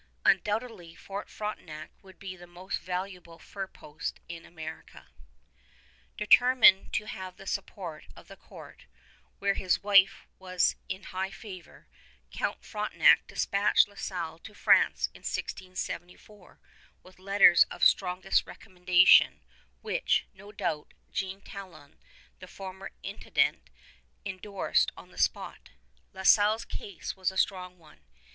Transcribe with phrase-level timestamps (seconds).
[0.25, 5.09] Undoubtedly Fort Frontenac would be the most valuable fur post in America.
[6.17, 8.85] [Illustration: OLD PLAN OF FORT FRONTENAC] Determined to have the support of the Court,
[9.37, 11.85] where his wife was in high favor,
[12.31, 16.59] Count Frontenac dispatched La Salle to France in 1674
[17.03, 19.41] with letters of strongest recommendation,
[19.83, 21.99] which, no doubt, Jean Talon,
[22.39, 23.69] the former Intendant,
[24.25, 25.69] indorsed on the spot.
[26.11, 27.99] La Salle's case was a strong one.